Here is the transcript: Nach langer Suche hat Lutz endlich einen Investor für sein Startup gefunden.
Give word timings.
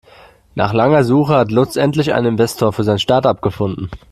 Nach 0.55 0.73
langer 0.73 1.03
Suche 1.03 1.35
hat 1.35 1.51
Lutz 1.51 1.75
endlich 1.75 2.11
einen 2.11 2.25
Investor 2.29 2.73
für 2.73 2.83
sein 2.83 2.97
Startup 2.97 3.39
gefunden. 3.39 3.91